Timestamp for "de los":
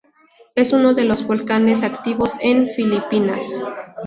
0.95-1.23